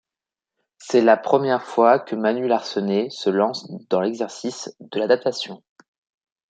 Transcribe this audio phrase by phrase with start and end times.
[0.79, 5.61] C'est la première fois que Manu Larcenet se lance dans l'exercice de l'adaptation.